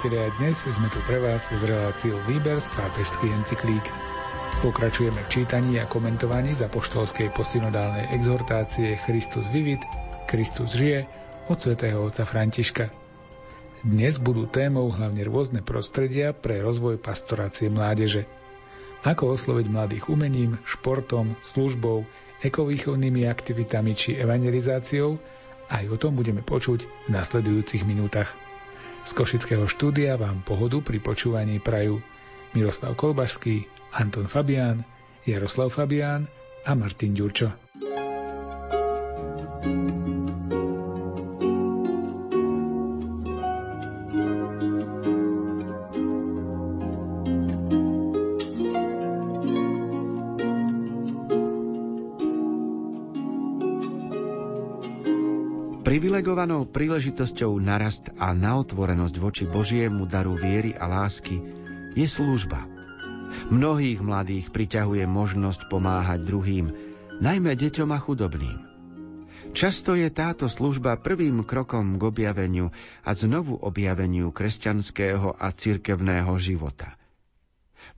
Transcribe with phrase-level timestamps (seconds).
[0.00, 3.84] Priatelia, dnes sme tu pre vás s reláciou Výber z pápežský encyklík.
[4.64, 9.84] Pokračujeme v čítaní a komentovaní za poštolskej posynodálnej exhortácie Christus vivit,
[10.24, 11.04] Kristus žije
[11.52, 12.88] od svätého otca Františka.
[13.84, 18.24] Dnes budú témou hlavne rôzne prostredia pre rozvoj pastorácie mládeže.
[19.04, 22.08] Ako osloviť mladých umením, športom, službou,
[22.40, 25.20] ekovýchovnými aktivitami či evangelizáciou,
[25.68, 28.32] aj o tom budeme počuť v nasledujúcich minútach.
[29.00, 32.04] Z Košického štúdia vám pohodu pri počúvaní prajú
[32.52, 33.64] Miroslav Kolbašský,
[33.96, 34.84] Anton Fabián,
[35.24, 36.28] Jaroslav Fabián
[36.68, 37.50] a Martin Ďurčo.
[56.40, 61.36] Privilegovanou príležitosťou narast a na otvorenosť voči Božiemu daru viery a lásky
[61.92, 62.64] je služba.
[63.52, 66.72] Mnohých mladých priťahuje možnosť pomáhať druhým,
[67.20, 68.56] najmä deťom a chudobným.
[69.52, 72.72] Často je táto služba prvým krokom k objaveniu
[73.04, 76.96] a znovu objaveniu kresťanského a cirkevného života.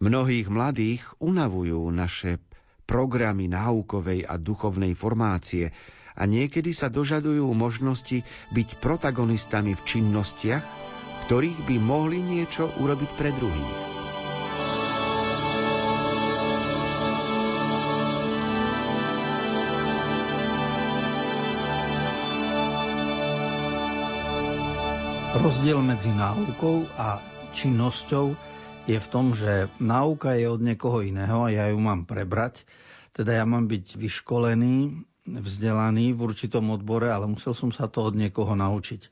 [0.03, 2.43] Mnohých mladých unavujú naše
[2.91, 5.71] programy náukovej a duchovnej formácie,
[6.17, 13.11] a niekedy sa dožadujú možnosti byť protagonistami v činnostiach, v ktorých by mohli niečo urobiť
[13.17, 13.93] pre druhých.
[25.33, 27.19] Rozdiel medzi náukou a
[27.57, 28.37] činnosťou
[28.85, 32.69] je v tom, že náuka je od niekoho iného a ja ju mám prebrať.
[33.17, 38.15] Teda ja mám byť vyškolený vzdelaný v určitom odbore, ale musel som sa to od
[38.19, 39.07] niekoho naučiť.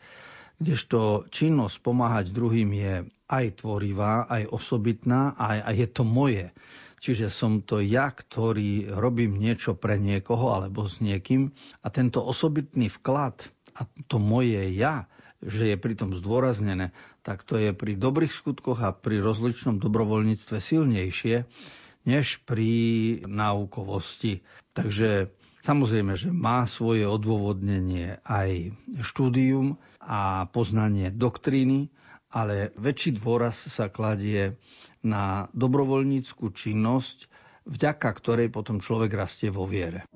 [0.60, 2.94] Kdežto činnosť pomáhať druhým je
[3.30, 6.46] aj tvorivá, aj osobitná, aj, aj je to moje.
[7.00, 11.48] Čiže som to ja, ktorý robím niečo pre niekoho alebo s niekým
[11.80, 13.40] a tento osobitný vklad
[13.72, 15.08] a to moje ja,
[15.40, 16.92] že je pritom zdôraznené,
[17.24, 21.48] tak to je pri dobrých skutkoch a pri rozličnom dobrovoľníctve silnejšie
[22.04, 22.70] než pri
[23.24, 24.44] náukovosti.
[24.76, 28.72] Takže Samozrejme, že má svoje odôvodnenie aj
[29.04, 31.92] štúdium a poznanie doktríny,
[32.32, 34.56] ale väčší dôraz sa kladie
[35.04, 37.28] na dobrovoľníckú činnosť,
[37.68, 40.08] vďaka ktorej potom človek rastie vo viere.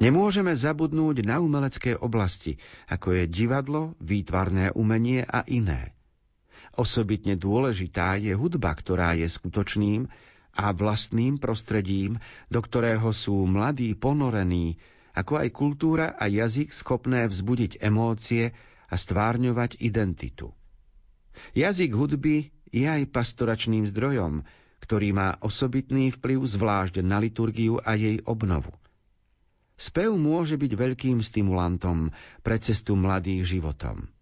[0.00, 2.56] Nemôžeme zabudnúť na umelecké oblasti,
[2.88, 5.92] ako je divadlo, výtvarné umenie a iné.
[6.72, 10.08] Osobitne dôležitá je hudba, ktorá je skutočným
[10.56, 12.16] a vlastným prostredím,
[12.48, 14.80] do ktorého sú mladí ponorení,
[15.12, 18.56] ako aj kultúra a jazyk schopné vzbudiť emócie
[18.88, 20.56] a stvárňovať identitu.
[21.52, 24.48] Jazyk hudby je aj pastoračným zdrojom,
[24.80, 28.72] ktorý má osobitný vplyv zvlášť na liturgiu a jej obnovu.
[29.80, 32.12] Spev môže byť veľkým stimulantom
[32.44, 34.12] pre cestu mladých životom.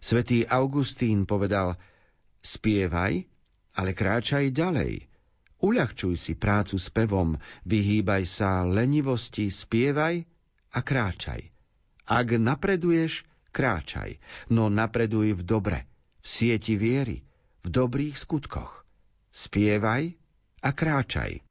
[0.00, 1.76] Svetý Augustín povedal,
[2.40, 3.28] spievaj,
[3.76, 5.12] ale kráčaj ďalej.
[5.60, 7.36] Uľahčuj si prácu s pevom,
[7.68, 10.24] vyhýbaj sa lenivosti, spievaj
[10.72, 11.52] a kráčaj.
[12.08, 14.18] Ak napreduješ, kráčaj,
[14.50, 15.78] no napreduj v dobre,
[16.18, 17.22] v sieti viery,
[17.62, 18.88] v dobrých skutkoch.
[19.30, 20.16] Spievaj
[20.64, 21.44] a kráčaj.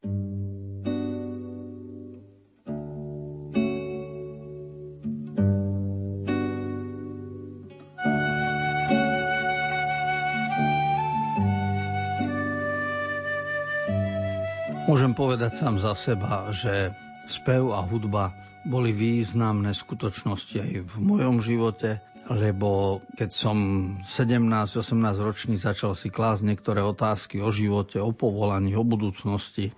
[14.92, 16.92] Môžem povedať sám za seba, že
[17.24, 18.36] spev a hudba
[18.68, 23.58] boli významné skutočnosti aj v mojom živote, lebo keď som
[24.04, 24.92] 17-18
[25.24, 29.72] ročný začal si klásť niektoré otázky o živote, o povolaní, o budúcnosti,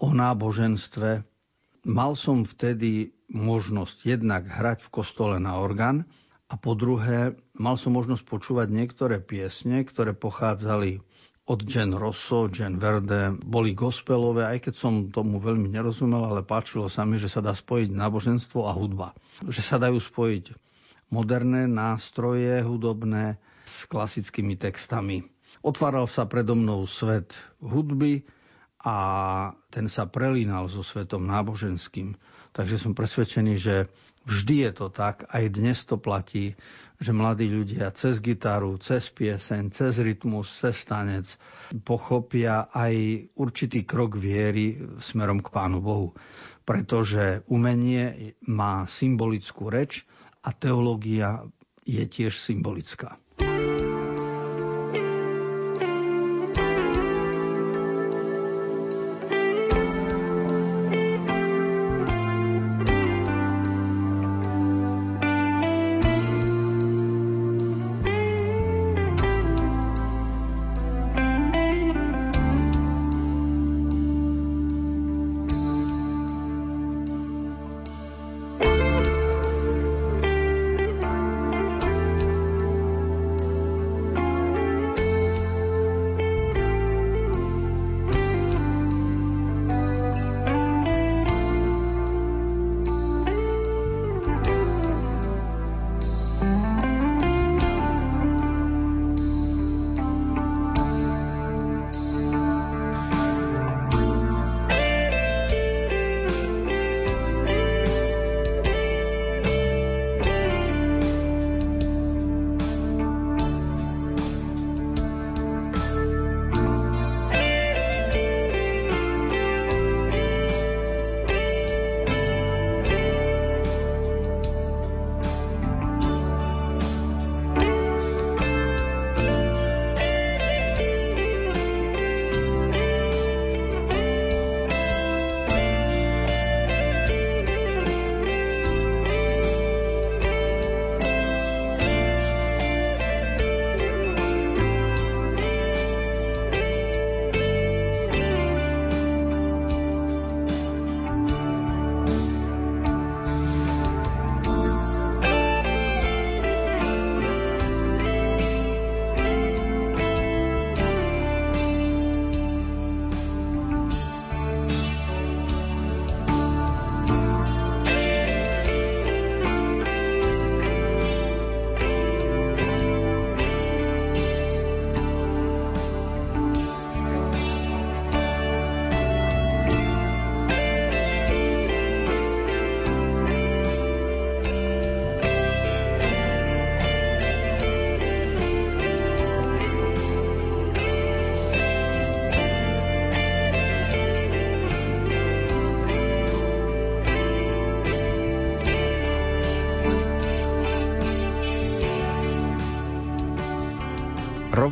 [0.00, 1.20] o náboženstve,
[1.84, 6.08] mal som vtedy možnosť jednak hrať v kostole na orgán
[6.48, 11.04] a po druhé mal som možnosť počúvať niektoré piesne, ktoré pochádzali
[11.50, 16.86] od Jen Rosso, Jen Verde, boli gospelové, aj keď som tomu veľmi nerozumel, ale páčilo
[16.86, 19.18] sa mi, že sa dá spojiť náboženstvo a hudba.
[19.42, 20.54] Že sa dajú spojiť
[21.10, 25.26] moderné nástroje hudobné s klasickými textami.
[25.66, 28.22] Otváral sa predo mnou svet hudby
[28.86, 28.96] a
[29.74, 32.14] ten sa prelínal so svetom náboženským.
[32.54, 33.90] Takže som presvedčený, že
[34.24, 36.56] vždy je to tak, aj dnes to platí,
[37.00, 41.26] že mladí ľudia cez gitaru, cez pieseň, cez rytmus, cez tanec
[41.80, 46.12] pochopia aj určitý krok viery smerom k Pánu Bohu.
[46.68, 50.04] Pretože umenie má symbolickú reč
[50.44, 51.40] a teológia
[51.88, 53.16] je tiež symbolická.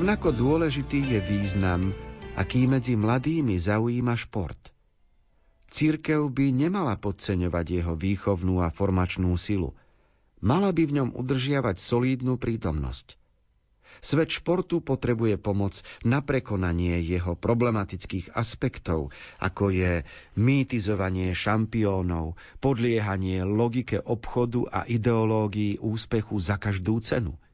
[0.08, 1.92] Rovnako dôležitý je význam,
[2.32, 4.56] aký medzi mladými zaujíma šport.
[5.68, 9.76] Církev by nemala podceňovať jeho výchovnú a formačnú silu.
[10.40, 13.20] Mala by v ňom udržiavať solídnu prítomnosť.
[14.00, 19.12] Svet športu potrebuje pomoc na prekonanie jeho problematických aspektov,
[19.44, 20.08] ako je
[20.40, 27.36] mýtizovanie šampiónov, podliehanie logike obchodu a ideológii úspechu za každú cenu–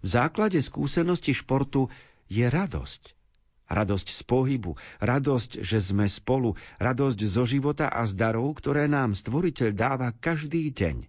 [0.00, 1.92] v základe skúsenosti športu
[2.30, 3.16] je radosť.
[3.70, 9.14] Radosť z pohybu, radosť, že sme spolu, radosť zo života a z darov, ktoré nám
[9.14, 11.06] stvoriteľ dáva každý deň.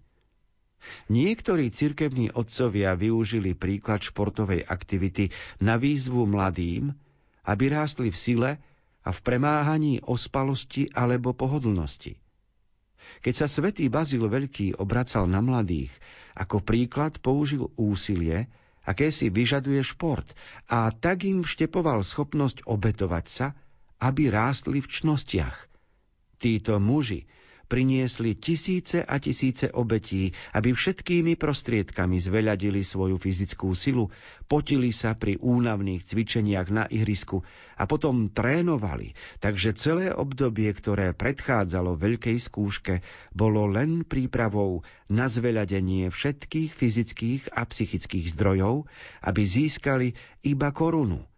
[1.09, 5.29] Niektorí cirkevní otcovia využili príklad športovej aktivity
[5.61, 6.93] na výzvu mladým,
[7.45, 8.51] aby rástli v sile
[9.01, 12.17] a v premáhaní ospalosti alebo pohodlnosti.
[13.21, 15.89] Keď sa svätý Bazil Veľký obracal na mladých,
[16.37, 18.49] ako príklad použil úsilie,
[18.85, 20.25] aké si vyžaduje šport
[20.69, 23.47] a tak im vštepoval schopnosť obetovať sa,
[24.01, 25.57] aby rástli v čnostiach.
[26.41, 27.29] Títo muži
[27.71, 34.11] priniesli tisíce a tisíce obetí, aby všetkými prostriedkami zveľadili svoju fyzickú silu,
[34.51, 37.47] potili sa pri únavných cvičeniach na ihrisku
[37.79, 42.99] a potom trénovali, takže celé obdobie, ktoré predchádzalo veľkej skúške,
[43.31, 48.91] bolo len prípravou na zveľadenie všetkých fyzických a psychických zdrojov,
[49.23, 51.30] aby získali iba korunu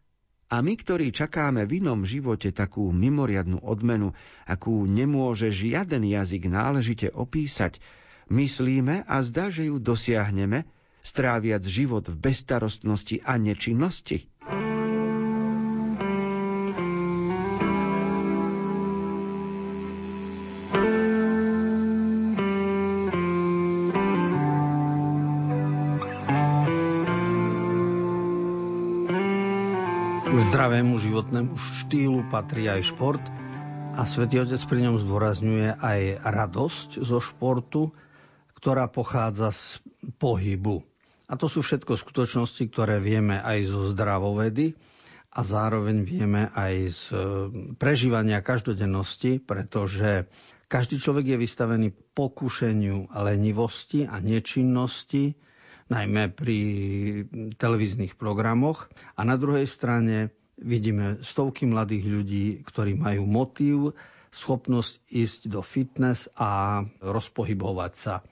[0.53, 4.13] a my, ktorí čakáme v inom živote takú mimoriadnú odmenu,
[4.45, 7.81] akú nemôže žiaden jazyk náležite opísať,
[8.29, 10.69] myslíme a zdá, že ju dosiahneme,
[11.01, 14.29] stráviac život v bestarostnosti a nečinnosti.
[31.33, 33.23] Životnému štýlu patrí aj šport
[33.97, 37.89] a Svetý Otec pri ňom zdôrazňuje aj radosť zo športu,
[38.53, 39.81] ktorá pochádza z
[40.21, 40.85] pohybu.
[41.25, 44.77] A to sú všetko skutočnosti, ktoré vieme aj zo zdravovedy
[45.33, 47.17] a zároveň vieme aj z e,
[47.81, 50.29] prežívania každodennosti, pretože
[50.69, 55.33] každý človek je vystavený pokušeniu lenivosti a nečinnosti,
[55.89, 56.57] najmä pri
[57.57, 58.85] televíznych programoch.
[59.17, 60.29] A na druhej strane
[60.59, 63.77] Vidíme stovky mladých ľudí, ktorí majú motív,
[64.33, 68.25] schopnosť ísť do fitness a rozpohybovať sa.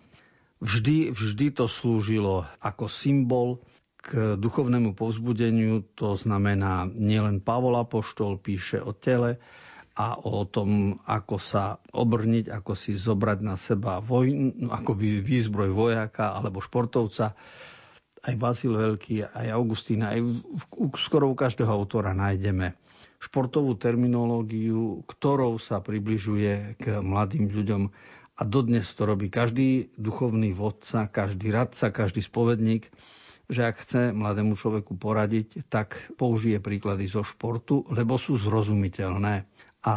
[0.61, 3.61] Vždy, vždy to slúžilo ako symbol
[4.01, 9.37] k duchovnému povzbudeniu, to znamená nielen Pavol Apoštol píše o tele
[9.93, 15.69] a o tom, ako sa obrniť, ako si zobrať na seba vojn, ako by výzbroj
[15.69, 17.37] vojaka alebo športovca,
[18.21, 20.63] aj Bazil Veľký, aj Augustína, aj v,
[20.97, 22.77] skoro u každého autora nájdeme
[23.21, 27.93] športovú terminológiu, ktorou sa približuje k mladým ľuďom
[28.37, 32.89] a dodnes to robí každý duchovný vodca, každý radca, každý spovedník,
[33.45, 39.45] že ak chce mladému človeku poradiť, tak použije príklady zo športu, lebo sú zrozumiteľné.
[39.85, 39.93] A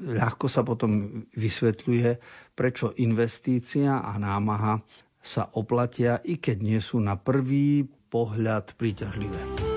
[0.00, 2.18] ľahko sa potom vysvetľuje,
[2.52, 4.84] prečo investícia a námaha
[5.24, 9.73] sa oplatia, i keď nie sú na prvý pohľad príťažlivé.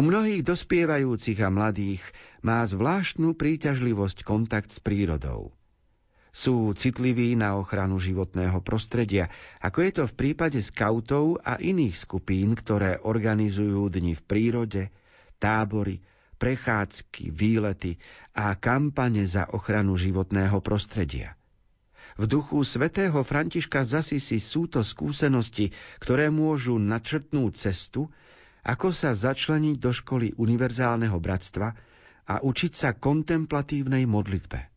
[0.00, 2.00] Mnohých dospievajúcich a mladých
[2.40, 5.52] má zvláštnu príťažlivosť kontakt s prírodou.
[6.32, 9.28] Sú citliví na ochranu životného prostredia,
[9.60, 14.82] ako je to v prípade skautov a iných skupín, ktoré organizujú dni v prírode,
[15.36, 16.00] tábory,
[16.40, 18.00] prechádzky, výlety
[18.32, 21.36] a kampane za ochranu životného prostredia.
[22.16, 28.08] V duchu svätého Františka Zasisi sú to skúsenosti, ktoré môžu načrtnúť cestu,
[28.64, 31.68] ako sa začleniť do školy univerzálneho bratstva
[32.30, 34.70] a učiť sa kontemplatívnej modlitbe.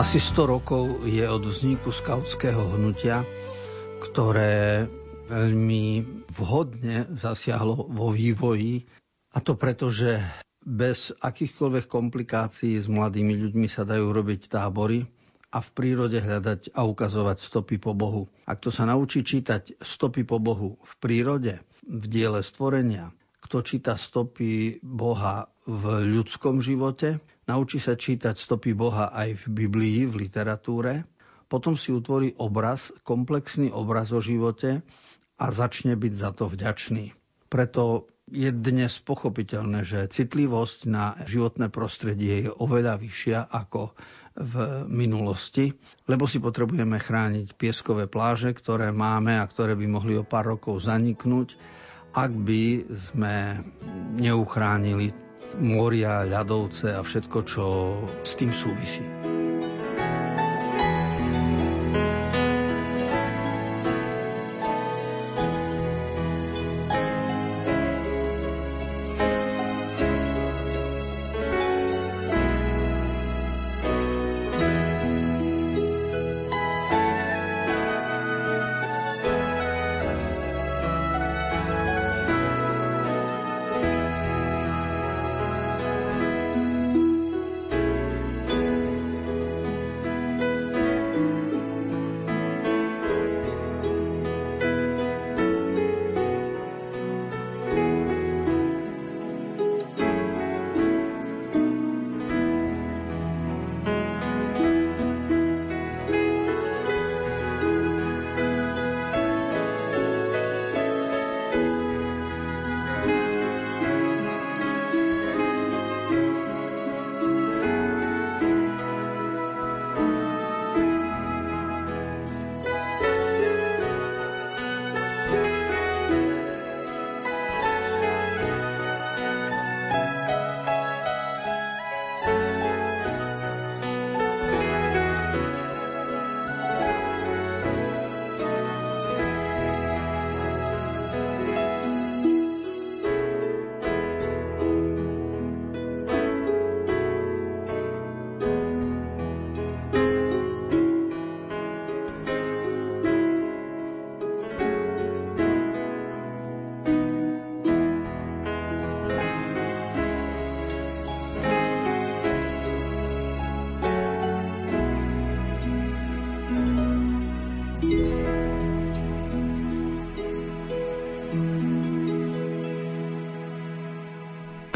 [0.00, 3.20] Asi 100 rokov je od vzniku skautského hnutia,
[4.00, 4.88] ktoré
[5.28, 5.86] veľmi
[6.32, 8.88] vhodne zasiahlo vo vývoji
[9.36, 10.24] a to preto, že
[10.60, 15.08] bez akýchkoľvek komplikácií s mladými ľuďmi sa dajú robiť tábory
[15.50, 18.30] a v prírode hľadať a ukazovať stopy po Bohu.
[18.46, 23.98] Ak to sa naučí čítať stopy po Bohu v prírode, v diele stvorenia, kto číta
[23.98, 27.18] stopy Boha v ľudskom živote,
[27.50, 31.02] naučí sa čítať stopy Boha aj v Biblii, v literatúre,
[31.50, 34.86] potom si utvorí obraz, komplexný obraz o živote
[35.34, 37.10] a začne byť za to vďačný.
[37.50, 43.90] Preto je dnes pochopiteľné, že citlivosť na životné prostredie je oveľa vyššia ako
[44.38, 45.74] v minulosti,
[46.06, 50.86] lebo si potrebujeme chrániť pieskové pláže, ktoré máme a ktoré by mohli o pár rokov
[50.86, 51.58] zaniknúť,
[52.14, 53.66] ak by sme
[54.14, 55.10] neuchránili
[55.58, 57.64] moria, ľadovce a všetko, čo
[58.22, 59.02] s tým súvisí.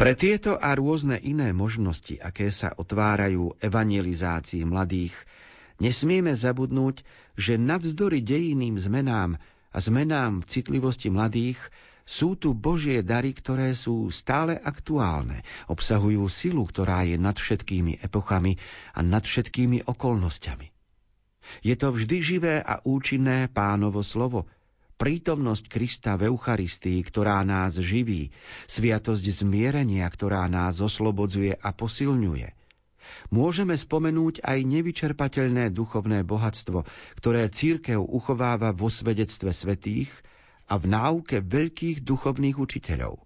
[0.05, 5.17] Pre tieto a rôzne iné možnosti, aké sa otvárajú evangelizácii mladých,
[5.81, 7.01] nesmieme zabudnúť,
[7.33, 9.41] že navzdory dejiným zmenám
[9.73, 11.57] a zmenám v citlivosti mladých
[12.05, 15.41] sú tu Božie dary, ktoré sú stále aktuálne,
[15.73, 18.61] obsahujú silu, ktorá je nad všetkými epochami
[18.93, 20.69] a nad všetkými okolnostiami.
[21.65, 24.45] Je to vždy živé a účinné pánovo slovo,
[24.95, 28.31] prítomnosť Krista v Eucharistii, ktorá nás živí,
[28.65, 32.55] sviatosť zmierenia, ktorá nás oslobodzuje a posilňuje.
[33.29, 36.89] Môžeme spomenúť aj nevyčerpateľné duchovné bohatstvo,
[37.21, 40.09] ktoré církev uchováva vo svedectve svetých
[40.65, 43.21] a v náuke veľkých duchovných učiteľov.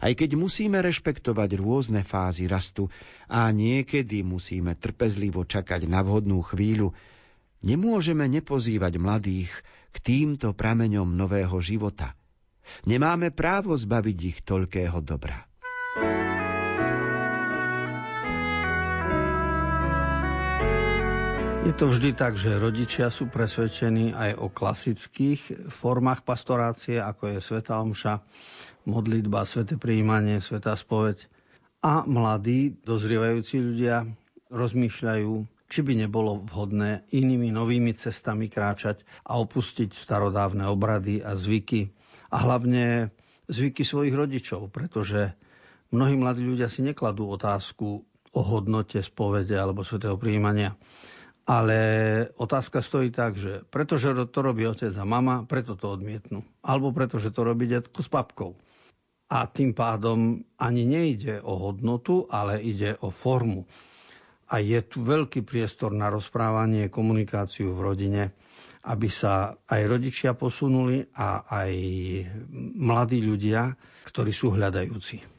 [0.00, 2.88] Aj keď musíme rešpektovať rôzne fázy rastu
[3.28, 6.96] a niekedy musíme trpezlivo čakať na vhodnú chvíľu,
[7.60, 9.52] nemôžeme nepozývať mladých,
[9.96, 12.12] k týmto prameňom nového života.
[12.84, 15.48] Nemáme právo zbaviť ich toľkého dobra.
[21.66, 27.38] Je to vždy tak, že rodičia sú presvedčení aj o klasických formách pastorácie, ako je
[27.42, 28.22] Sveta Omša,
[28.86, 31.26] modlitba, sveté príjmanie, Sveta spoveď.
[31.82, 34.06] A mladí, dozrievajúci ľudia
[34.46, 41.90] rozmýšľajú či by nebolo vhodné inými novými cestami kráčať a opustiť starodávne obrady a zvyky
[42.30, 43.10] a hlavne
[43.50, 45.34] zvyky svojich rodičov, pretože
[45.90, 48.02] mnohí mladí ľudia si nekladú otázku
[48.36, 50.74] o hodnote spovede alebo svetého príjmania.
[51.46, 51.78] Ale
[52.42, 56.42] otázka stojí tak, že pretože to robí otec a mama, preto to odmietnú.
[56.66, 58.58] Alebo pretože to robí detko s papkou.
[59.30, 63.62] A tým pádom ani nejde o hodnotu, ale ide o formu.
[64.46, 68.22] A je tu veľký priestor na rozprávanie, komunikáciu v rodine,
[68.86, 71.72] aby sa aj rodičia posunuli a aj
[72.78, 73.74] mladí ľudia,
[74.06, 75.35] ktorí sú hľadajúci.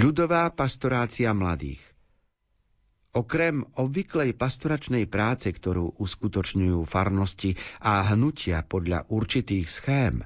[0.00, 1.76] Ľudová pastorácia mladých
[3.12, 10.24] Okrem obvyklej pastoračnej práce, ktorú uskutočňujú farnosti a hnutia podľa určitých schém,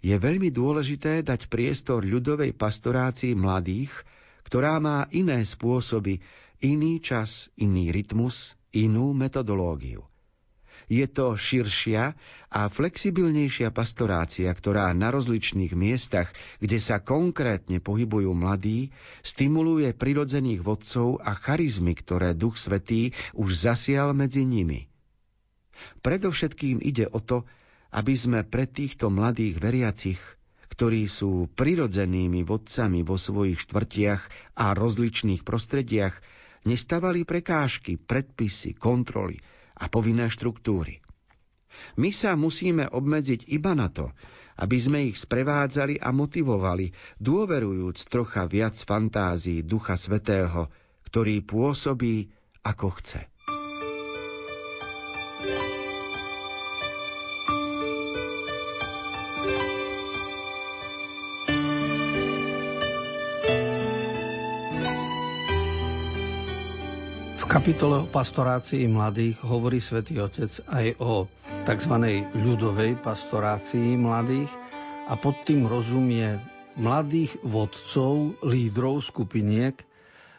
[0.00, 3.92] je veľmi dôležité dať priestor ľudovej pastorácii mladých,
[4.48, 6.24] ktorá má iné spôsoby,
[6.64, 10.08] iný čas, iný rytmus, inú metodológiu.
[10.92, 12.12] Je to širšia
[12.52, 18.92] a flexibilnejšia pastorácia, ktorá na rozličných miestach, kde sa konkrétne pohybujú mladí,
[19.24, 24.92] stimuluje prirodzených vodcov a charizmy, ktoré Duch Svetý už zasial medzi nimi.
[26.04, 27.48] Predovšetkým ide o to,
[27.96, 30.20] aby sme pre týchto mladých veriacich,
[30.76, 34.22] ktorí sú prirodzenými vodcami vo svojich štvrtiach
[34.60, 36.20] a rozličných prostrediach,
[36.68, 39.40] nestavali prekážky, predpisy, kontroly,
[39.76, 41.02] a povinné štruktúry.
[41.96, 44.12] My sa musíme obmedziť iba na to,
[44.60, 50.68] aby sme ich sprevádzali a motivovali, dôverujúc trocha viac fantázií Ducha Svetého,
[51.08, 52.28] ktorý pôsobí
[52.62, 53.20] ako chce.
[67.52, 71.28] Kapitole o pastorácii mladých hovorí svätý Otec aj o
[71.68, 72.24] tzv.
[72.32, 74.48] ľudovej pastorácii mladých
[75.04, 76.40] a pod tým rozumie
[76.80, 79.76] mladých vodcov, lídrov skupiniek,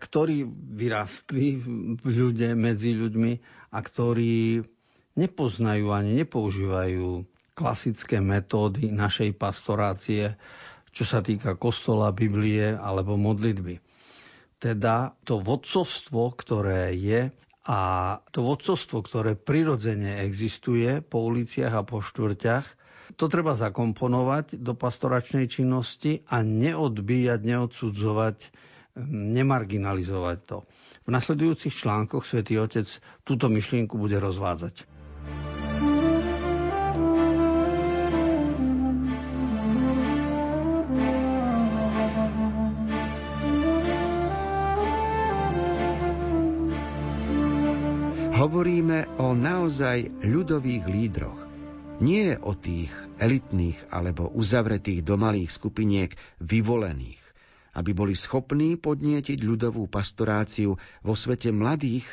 [0.01, 0.41] ktorí
[0.73, 3.31] vyrastli v ľude, medzi ľuďmi
[3.69, 4.65] a ktorí
[5.13, 10.33] nepoznajú ani nepoužívajú klasické metódy našej pastorácie,
[10.89, 13.82] čo sa týka kostola, Biblie alebo modlitby
[14.63, 17.27] teda to vodcovstvo, ktoré je
[17.67, 17.79] a
[18.31, 22.63] to vodcovstvo, ktoré prirodzene existuje po uliciach a po štvrťach,
[23.19, 28.37] to treba zakomponovať do pastoračnej činnosti a neodbíjať, neodsudzovať,
[29.11, 30.57] nemarginalizovať to.
[31.03, 32.87] V nasledujúcich článkoch svätý Otec
[33.27, 34.87] túto myšlienku bude rozvádzať.
[48.43, 51.39] Hovoríme o naozaj ľudových lídroch.
[52.03, 56.11] Nie o tých elitných alebo uzavretých do malých skupiniek
[56.43, 57.23] vyvolených,
[57.79, 62.03] aby boli schopní podnietiť ľudovú pastoráciu vo svete mladých,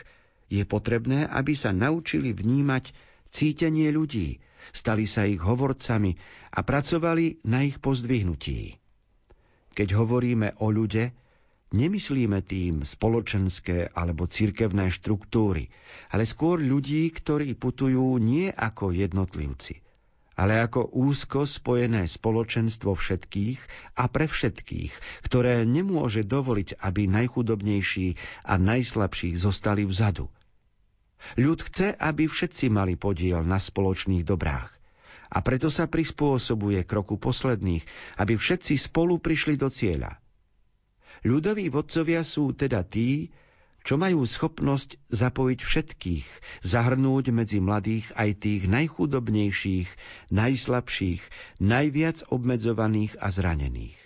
[0.47, 2.95] je potrebné, aby sa naučili vnímať
[3.35, 4.39] cítenie ľudí,
[4.71, 6.15] stali sa ich hovorcami
[6.55, 8.79] a pracovali na ich pozdvihnutí.
[9.75, 11.11] Keď hovoríme o ľude,
[11.71, 15.71] Nemyslíme tým spoločenské alebo cirkevné štruktúry,
[16.11, 19.79] ale skôr ľudí, ktorí putujú nie ako jednotlivci,
[20.35, 23.61] ale ako úzko spojené spoločenstvo všetkých
[23.95, 28.19] a pre všetkých, ktoré nemôže dovoliť, aby najchudobnejší
[28.51, 30.27] a najslabší zostali vzadu.
[31.39, 34.75] Ľud chce, aby všetci mali podiel na spoločných dobrách.
[35.31, 37.87] A preto sa prispôsobuje kroku posledných,
[38.19, 40.19] aby všetci spolu prišli do cieľa–
[41.21, 43.29] Ľudoví vodcovia sú teda tí,
[43.81, 46.29] čo majú schopnosť zapojiť všetkých,
[46.65, 49.89] zahrnúť medzi mladých aj tých najchudobnejších,
[50.33, 51.23] najslabších,
[51.65, 53.97] najviac obmedzovaných a zranených.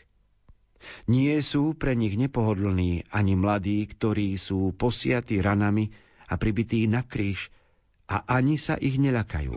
[1.08, 5.90] Nie sú pre nich nepohodlní ani mladí, ktorí sú posiatí ranami
[6.28, 7.48] a pribití na kríž
[8.04, 9.56] a ani sa ich neľakajú.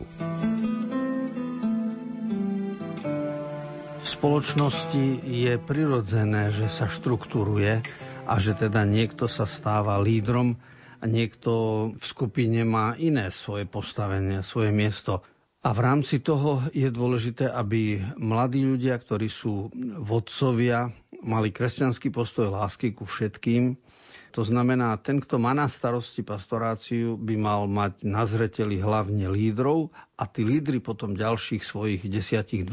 [4.07, 7.83] Spoločnosti je prirodzené, že sa štruktúruje
[8.23, 10.55] a že teda niekto sa stáva lídrom
[10.97, 11.51] a niekto
[11.93, 15.21] v skupine má iné svoje postavenie, svoje miesto.
[15.61, 19.67] A v rámci toho je dôležité, aby mladí ľudia, ktorí sú
[19.99, 23.75] vodcovia, mali kresťanský postoj lásky ku všetkým.
[24.35, 29.89] To znamená, ten, kto má na starosti pastoráciu, by mal mať na zreteli hlavne lídrov
[30.19, 32.67] a tí lídry potom ďalších svojich 10-12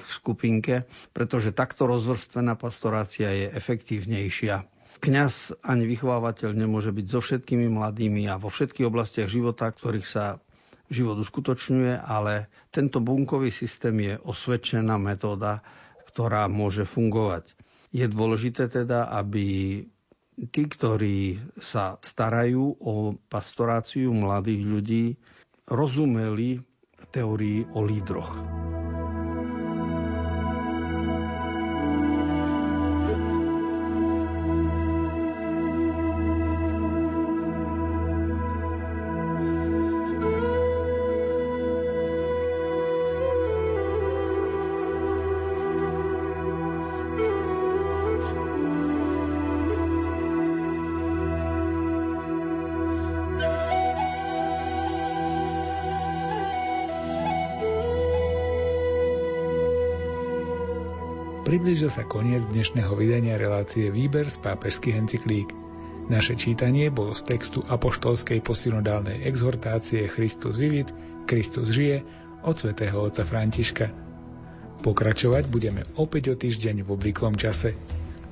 [0.00, 0.74] v skupinke,
[1.16, 4.62] pretože takto rozvrstvená pastorácia je efektívnejšia.
[4.98, 10.42] Kňaz ani vychovávateľ nemôže byť so všetkými mladými a vo všetkých oblastiach života, ktorých sa
[10.90, 15.62] život uskutočňuje, ale tento bunkový systém je osvedčená metóda,
[16.08, 17.54] ktorá môže fungovať.
[17.94, 19.80] Je dôležité teda, aby
[20.46, 25.04] tí, ktorí sa starajú o pastoráciu mladých ľudí,
[25.66, 26.62] rozumeli
[27.10, 28.30] teórii o lídroch.
[61.48, 65.48] Priblížil sa koniec dnešného vydania relácie Výber z pápežských encyklík.
[66.12, 70.92] Naše čítanie bolo z textu apoštolskej posynodálnej exhortácie Christus vivit,
[71.24, 72.04] Kristus žije
[72.44, 73.88] od svätého otca Františka.
[74.84, 77.72] Pokračovať budeme opäť o týždeň v obvyklom čase.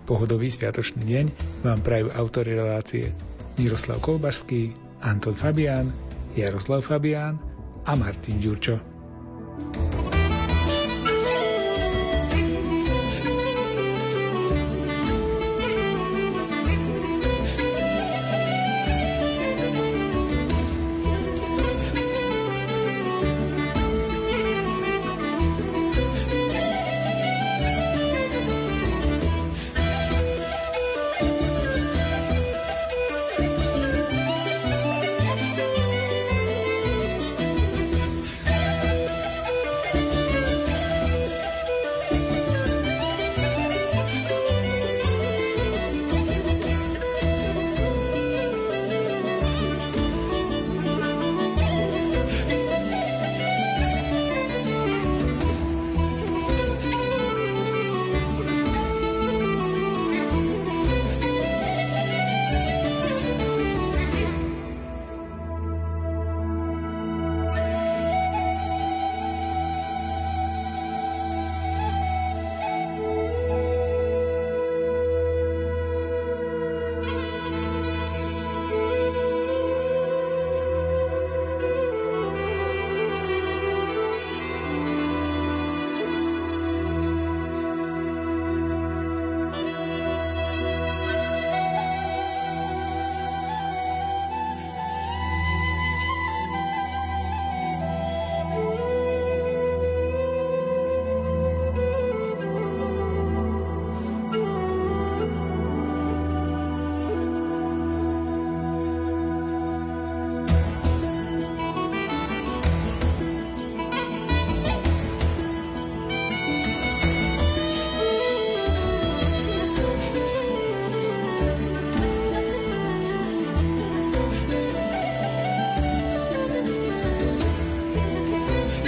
[0.04, 1.26] Pohodový sviatočný deň
[1.64, 3.16] vám prajú autory relácie
[3.56, 5.88] Miroslav Kolbašský, Anton Fabián,
[6.36, 7.40] Jaroslav Fabián
[7.80, 8.95] a Martin Ďurčo.